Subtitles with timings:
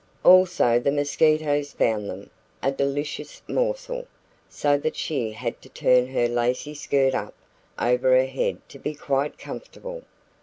[0.23, 2.31] Also the mosquitoes found them
[2.63, 4.07] a delicious morsel!
[4.49, 7.35] so that she had to turn her lacy skirt up
[7.77, 10.01] over her head to be quite comfortable.